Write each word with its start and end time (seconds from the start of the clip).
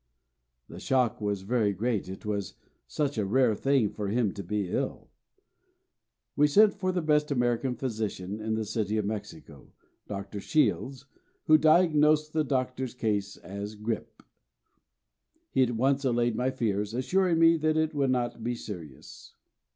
The 0.67 0.79
shock 0.79 1.21
was 1.21 1.43
very 1.43 1.73
great, 1.73 2.09
it 2.09 2.25
was 2.25 2.55
such 2.87 3.19
a 3.19 3.23
rare 3.27 3.53
thing 3.53 3.91
for 3.91 4.07
him 4.07 4.33
to 4.33 4.41
be 4.43 4.67
ill. 4.67 5.11
We 6.35 6.47
sent 6.47 6.73
for 6.73 6.91
the 6.91 7.03
best 7.03 7.29
American 7.29 7.75
physician 7.75 8.39
in 8.41 8.55
the 8.55 8.65
city 8.65 8.97
of 8.97 9.05
Mexico, 9.05 9.73
Dr. 10.07 10.39
Shields, 10.39 11.05
who 11.45 11.59
diagnosed 11.59 12.33
the 12.33 12.43
Doctor's 12.43 12.95
case 12.95 13.37
as 13.37 13.75
grippe. 13.75 14.23
He 15.51 15.61
at 15.61 15.75
once 15.75 16.03
allayed 16.03 16.35
my 16.35 16.49
fears, 16.49 16.95
assuring 16.95 17.37
me 17.37 17.55
that 17.57 17.77
it 17.77 17.93
would 17.93 18.09
not 18.09 18.43
be 18.43 18.55
serious. 18.55 19.35